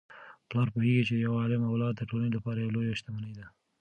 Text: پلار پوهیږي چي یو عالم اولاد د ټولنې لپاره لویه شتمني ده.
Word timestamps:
پلار 0.49 0.67
پوهیږي 0.73 1.03
چي 1.09 1.15
یو 1.25 1.33
عالم 1.41 1.61
اولاد 1.65 1.93
د 1.97 2.01
ټولنې 2.09 2.31
لپاره 2.37 2.71
لویه 2.73 2.95
شتمني 2.99 3.31
ده. 3.39 3.45